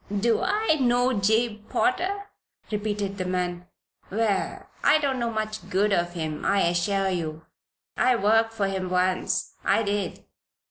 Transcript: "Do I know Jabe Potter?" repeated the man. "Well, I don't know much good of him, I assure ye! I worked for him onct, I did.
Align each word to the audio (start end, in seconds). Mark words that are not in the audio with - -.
"Do 0.19 0.41
I 0.41 0.77
know 0.79 1.13
Jabe 1.13 1.61
Potter?" 1.69 2.23
repeated 2.71 3.19
the 3.19 3.25
man. 3.25 3.67
"Well, 4.09 4.65
I 4.83 4.97
don't 4.97 5.19
know 5.19 5.29
much 5.29 5.69
good 5.69 5.93
of 5.93 6.13
him, 6.13 6.43
I 6.43 6.61
assure 6.61 7.09
ye! 7.09 7.35
I 7.95 8.15
worked 8.15 8.53
for 8.53 8.67
him 8.67 8.91
onct, 8.91 9.31
I 9.63 9.83
did. 9.83 10.25